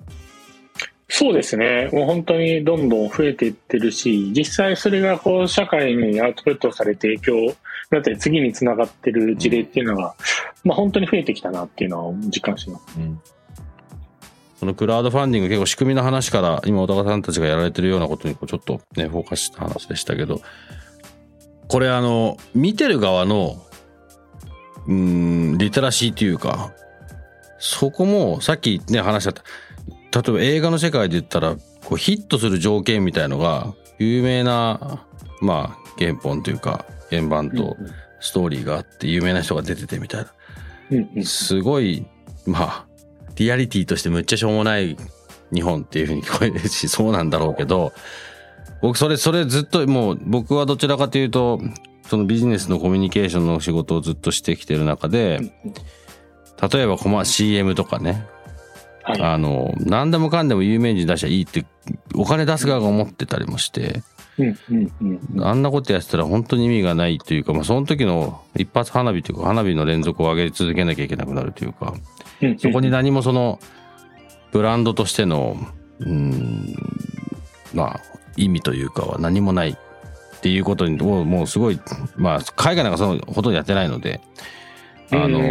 [1.09, 1.88] そうですね。
[1.92, 7.57] もう本当にどんどん増えていってるし、実際それがこう社会にアウトプットされて影響
[7.90, 10.16] だったり次につながってる事例っていうのが、
[10.64, 12.98] まあ本当に増えてきたなっていうのは実感します。
[12.98, 13.20] うん。
[14.59, 20.42] そのクラウドファンディング結構仕組みの話から今小高さんたちがやられてるようなことにこうちょっとね、フォーカスした話でしたけど、
[21.68, 23.64] これあの、見てる側の、
[24.86, 26.72] うーん、リテラシーというか、
[27.58, 29.34] そこもさっきね話しちゃっ
[30.10, 35.04] た、例えば映画の世界で言ったら、こうヒットする条件みたいのが、有名な、
[35.40, 37.76] まあ、原本というか、原版と
[38.20, 40.26] ストーリーがあって、有名な人が出ててみたい
[41.16, 41.24] な。
[41.24, 42.06] すごい、
[42.46, 42.86] まあ、
[43.36, 44.96] リアリティとしてむっちゃしょうもない
[45.52, 47.92] 日本っていうふうに聞こえるし、そうなんだろうけど、
[48.80, 51.60] 僕それ、それずっともう、僕はどちらかというと、
[52.10, 55.38] そのビジネスのコミュニケーションの仕事をずっとしてきてる中で、
[56.72, 58.26] 例えばコマ CM とかね、
[59.04, 59.22] はい。
[59.22, 61.64] あの、何でもかんでも有名人出しゃいいって、
[62.16, 64.02] お金出す側が思ってたりもして、
[65.40, 71.94] あんなことやってたら本当に意味がないというか、まあその時の一発花火というか、花火の連続を上げ続けなきゃいけなくなるというか、
[72.42, 72.58] うん。
[72.58, 73.60] そこに何もその、
[74.50, 75.56] ブランドとしての、
[76.00, 76.74] うーん、
[77.72, 78.00] まあ、
[78.36, 79.78] 意味というかは何もない
[80.40, 81.79] っていうことに、もうもうすごい、
[82.16, 84.22] まあ、海外なんかそのほとんどやってないので、
[85.12, 85.42] あのう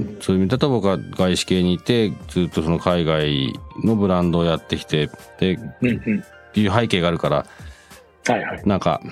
[0.00, 3.52] ん、そういう意味だと僕は外資系にいて、ずっとその海外
[3.84, 6.24] のブランドをやってきて、で、うんうん。
[6.54, 7.46] いう背景があるから、
[8.26, 8.62] はいはい。
[8.64, 9.02] なんか、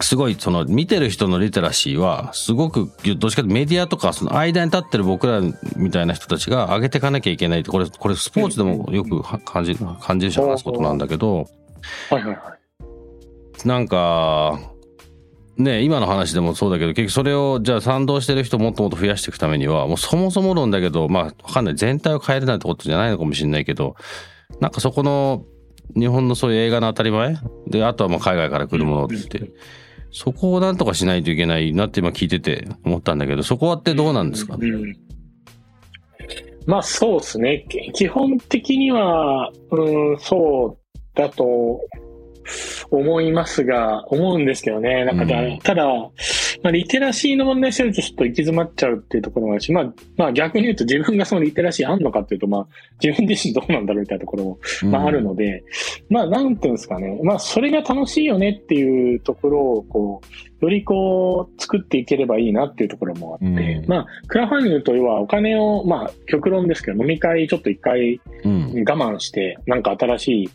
[0.00, 5.40] すごいその見てる人のリテラシーはすごくどっちかというとメディアとかその間に立ってる僕ら
[5.76, 11.48] みたいな人たちが上げていかなきゃいけないってこれこれスポーツでもよくは感じ感じるし話すことなんだけど
[12.10, 12.38] はいはいはい。
[13.66, 14.60] なんか
[15.56, 21.74] ね今の話でもそうだけど結局それをじゃあ賛同してる人をもっともっと増やしていくためにはもうそもそも論だけどまあわかんない。
[21.74, 23.96] 全体を変えるなんてことじゃないのかもしれないけど
[24.60, 25.44] なんかそこの
[25.94, 27.36] 日本のそういう映画の当たり前？
[27.66, 29.50] であとはまあ海外から来るものって。
[30.12, 34.56] そこをなんとかしないといけないなって今聞いてて思ったんだけどそこはってどうなんですか？
[34.56, 34.92] ねうん。
[36.64, 37.66] まあそうですね。
[37.68, 41.80] き基本的には、うん、そうだと
[42.90, 45.04] 思いますが、思うんですけどね。
[45.04, 52.66] なんかだ、うんただ、まあ、リテラシーの問題してるとちょっと行き詰まっちゃうっていうところもあるし、まあ、まあ逆に言うと自分がそのリテラシーあんのかっていうと、まあ
[53.02, 55.64] 自分自身どうなんだろうみたいなところもまあ、あるので、
[56.08, 57.20] まあ、なんていうんですかね。
[57.22, 60.20] まあ、それが楽しいよねっていうところを、こ
[60.60, 70.50] う、よりこう、作っていければいいなっていうところもあって、うんまあ、クラファンディングというのはお金を、まあ、極論ですけど、飲み会ちょっと一回うん我慢して、なんか新しい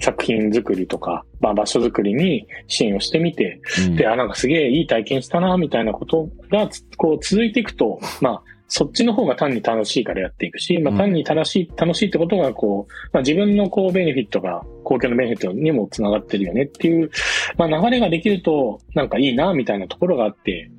[0.00, 3.96] 作品作りとか、まあ、場所作りに支援をしてみて、うん。
[3.96, 10.98] で、あ、なんかすげえいい体験したな、みたいなことがつ、こう続いていくと、まあ、そっちの方が単に楽しいからやっていくし、まあうん。
[10.98, 17.10] 単に楽しい、楽しいってことが、こう、まあ自分のこうベネフィットが、公共のベネフィットにもつながってるよねっていう、
[17.56, 20.70] まあ流れができると、なんかいいな、みたいなところがあって、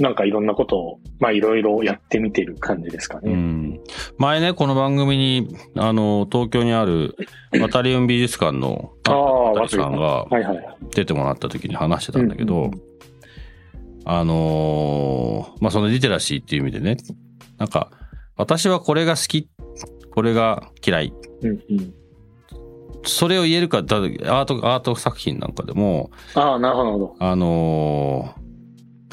[0.00, 3.32] なんかいろんなことを、まあいろいろやってみてる感じですかね。
[3.32, 3.80] うん
[4.18, 7.16] 前ね、この番組に、あの、東京にある、
[7.60, 10.26] ワタリウン美術館の、ああ、さんが。
[10.94, 12.70] 出てもらった時に話してたんだけど
[14.06, 16.96] あのーまあ、そのリテラシーっていう意味でね、
[17.58, 17.90] なんか、
[18.36, 19.48] 私はこれが好き、
[20.10, 21.12] これが嫌い。
[21.42, 21.94] うんうん。
[23.06, 27.16] それを言えるか、だアート、アート作品なんかでも、ああ、なるほどなるほど。
[27.18, 28.43] あのー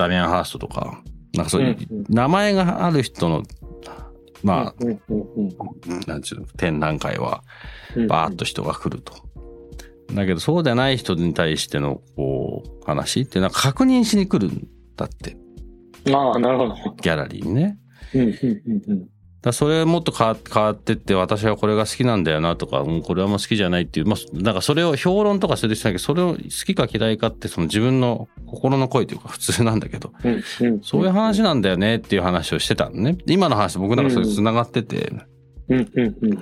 [0.02, 1.04] ダミアン・ハーストとか、
[1.36, 1.78] なんかそういう
[2.10, 3.44] 名前がある人の、
[4.44, 4.86] まあ、
[6.08, 7.44] なんちゅうの、展覧会は、
[7.96, 8.08] うん。
[8.08, 9.14] バーッと人が来ると。
[10.14, 15.38] だけど、そうでない人に対しての、こう、話っていうのは確認しに来るんだって、
[16.12, 16.76] ああ、なるほど。
[17.02, 17.78] ギャラリーにね。
[18.16, 19.10] うんうんうんうん。
[19.41, 30.82] だそれもっと変わ変わってって、私はこれが好きなんだよなとか、うんこれはもう好きじゃないっていう、まあ、なんかそれを評論とかする人だけど、それを好きか嫌いかって、その自分の心の声というか普通なんだけど、うんうん。
[30.84, 33.17] そういう話なんだよねっていう話をしてたのね。
[33.25, 35.12] 今の話と僕なんかそれ繋がってて、
[35.69, 36.39] うんうんうんうん。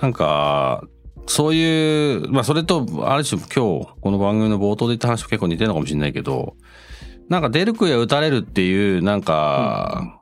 [0.00, 0.84] なんか、
[1.26, 6.56] そういう、まあそれと、ある種今日、この番組の冒頭で言った話も結構似てるのかもしれないけど、
[7.28, 10.17] なんか出る杭は打たれるっていう、なんか、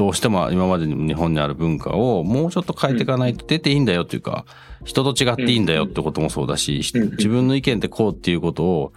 [0.00, 4.46] どうしても今までに日本にある文化をもうちょっと変えていかないと出ていいんだよっていうか、
[4.82, 8.92] 人と違っていいんだよってこともそうだし、うん自分の意見ってこうっていうことを、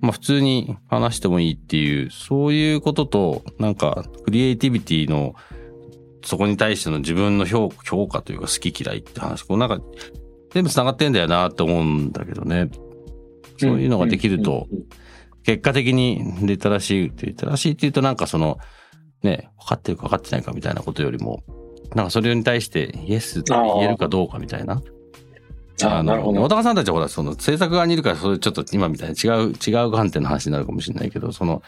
[0.00, 5.34] まあ普通に話してもいいっていう、そういうことと、なんか、クリエイティビティの、
[6.24, 9.80] そこに対しての自分の評評価というか好き嫌いって話、こうなんか、
[10.52, 12.70] 全部繋がってんだよなって思うんだけどね。
[13.58, 14.68] そういうのができると、
[15.42, 18.58] 結果的にリテラシーって、リテラシーって言うとなんかその、
[19.26, 21.42] ね、分かってるか分かってないかみたいなことよりも、
[21.94, 24.80] なんかそれに対してイエスって言えるかどうかみたいな。
[25.84, 26.40] ああ、なるほど。
[26.42, 31.62] 小高さんたちはほら、その制作側にいるから、それちょっと今みたいに違う、違う観点の話になるかもしれないけど、その、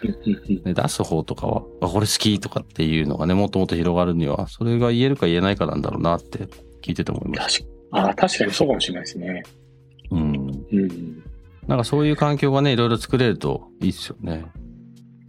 [0.64, 6.48] ね、出す方とかは、あ、これ好きとかっていうのがね、もっともっと広がるには、それが言えるか言えないかなんだろうなって
[6.82, 7.66] 聞いてて思います。
[7.90, 9.42] ああ、確かにそうかもしれないですね。
[10.10, 10.20] うん。
[10.72, 11.22] うん。
[11.66, 14.46] なんかそういう環境がね、いろいろ作れるといいっすよね。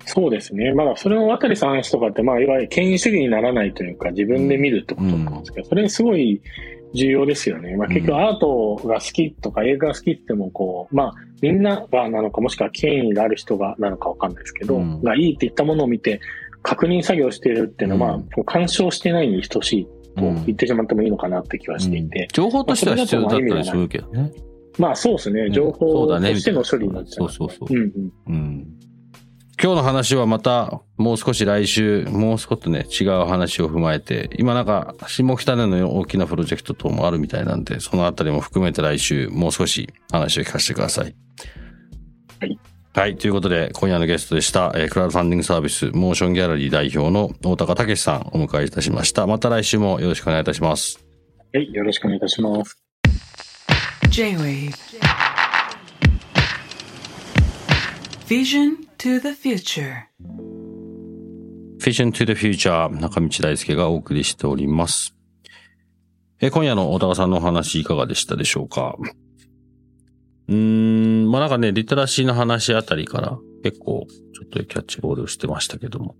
[0.10, 0.74] そうですね。
[0.74, 6.42] まあ、それを渡さんとかって、まあ、いわゆる権威主義にならないというか、自分で見るってことなんですけど、うん、それすごい
[6.96, 7.78] 重要ですよね。
[7.78, 16.20] まあ、結局アートが好きとか映画が好きっても、こう、まあ、みんながなのか、もしくは権威がある人がなのかわかんないですけど、うん、がいいって言ったものを見て、
[16.64, 19.86] 確認作業しているっていうのは、まあ、干渉してないに等しい
[20.16, 22.28] と言ってしまってもいいのかなって気はしていて。
[22.34, 24.32] 情報としては必要だったりするけどね。
[24.78, 25.50] まあ、そうですね。
[25.52, 27.30] 情報としての処理になっちゃう。
[27.30, 27.78] そうそうそう。
[27.78, 28.68] うん、うん。
[29.62, 41.14] 今日の話はまたもう少し来週、もう少しね、違う話を踏まえて、今なんか下北での大きなプロジェクト等もあるみたいなんで、そのあたりも含めて来週もう少し話を聞かせてください。
[42.40, 42.60] はい。
[42.94, 43.18] はい。
[43.18, 49.28] ということで、今夜のゲストでした、えー、クラウドファンディングサービス、モーションギャラリー代表の大高武さんお迎えいたしました。
[49.28, 51.06] また来週もよろしくお願いいたします。
[51.54, 51.74] はい。
[51.74, 52.82] よろしくお願いいたします。
[54.10, 54.74] J-Wave
[58.26, 60.10] Vision to the Future
[61.80, 65.16] Vision to the Future 中道大輔がお送りしております。
[66.42, 68.98] え今夜の小高さんのお話いかがでしたでしょうか？
[70.50, 70.56] うー
[71.26, 76.18] ん、まあなんかね、リテラシーの話あたりから結構ちょっとキャッチボールしてましたけども。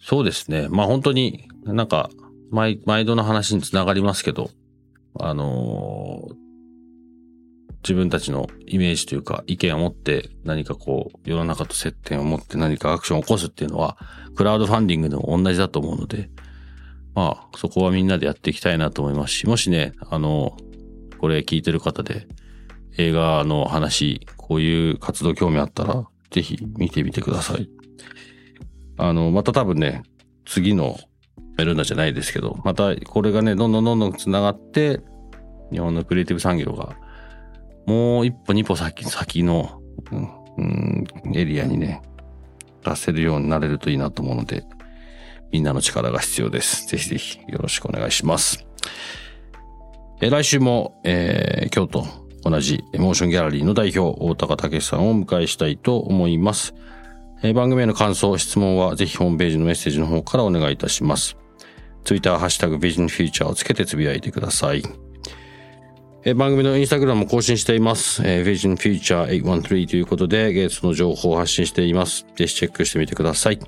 [0.00, 0.68] そうですね。
[0.70, 2.08] まあ本当になんか
[2.50, 4.48] 毎毎度の話につながりますけど、
[5.20, 6.34] あのー、
[7.82, 13.96] 自分たちのイメージというか意見を持って何かこう世の中と接点を持って何かアクションを起こすっていうのは
[14.34, 16.30] クラウドファンディングでも同じだと思うので、
[17.14, 20.56] まあそこはみんなでやっていきたいなと思いますし、もしね、あの、
[21.20, 22.28] これ聞いてる方で
[22.96, 27.68] 映画の話、こういう活動興味あったらぜひ見てみてください。
[28.98, 30.02] あの、また多分ね、
[30.44, 30.98] 次の
[31.56, 35.00] メルナじゃないですけど、またこれがね、どんどんどんどん繋がって、
[35.70, 36.96] 日本のクリエイティブ産業が
[37.88, 39.80] もう一歩二歩先、先の、
[40.58, 42.02] うん、エリアにね、
[42.84, 44.62] 出せるようになれるといいなと思うので、
[45.50, 46.86] みんなの力が必要です。
[46.86, 48.66] ぜひぜひよろしくお願いします。
[50.20, 56.74] え来週も、えー、今日と同じモーションギャラリーの代表、大高武さんをお迎えしたいと思います。
[57.42, 61.38] え、番組への感想、質問はぜひホームページのメッセージの方からお願いいたします。
[62.04, 64.82] ツイッターハッシュタグビジョンフューチャーをつけてつぶやいてください。
[66.30, 68.20] え番組のインスタグラムも更新しています。
[68.22, 72.26] えー、Vision Future 813ということで、ゲストの情報を発信しています。
[72.36, 73.58] ぜひチェックしてみてください。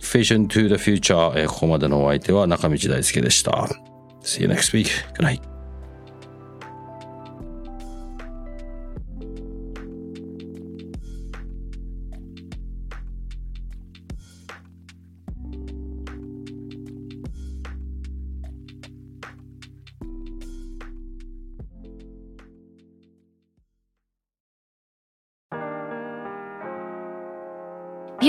[0.00, 3.68] Vision to the Future、えー、ここまでのお相手は中道大輔でした。
[4.22, 4.88] See you next week.
[5.14, 5.57] Good night.